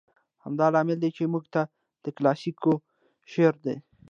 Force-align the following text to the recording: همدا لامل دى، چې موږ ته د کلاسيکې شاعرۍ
همدا 0.43 0.67
لامل 0.73 0.97
دى، 1.03 1.09
چې 1.17 1.23
موږ 1.33 1.45
ته 1.53 1.61
د 2.03 2.05
کلاسيکې 2.17 2.73
شاعرۍ 3.31 3.77